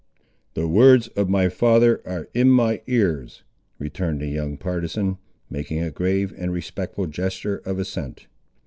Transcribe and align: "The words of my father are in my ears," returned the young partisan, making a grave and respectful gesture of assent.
"The 0.55 0.67
words 0.67 1.09
of 1.09 1.29
my 1.29 1.47
father 1.47 2.01
are 2.07 2.27
in 2.33 2.49
my 2.49 2.81
ears," 2.87 3.43
returned 3.77 4.19
the 4.21 4.27
young 4.29 4.57
partisan, 4.57 5.19
making 5.47 5.79
a 5.83 5.91
grave 5.91 6.33
and 6.35 6.51
respectful 6.51 7.05
gesture 7.05 7.57
of 7.65 7.77
assent. 7.77 8.25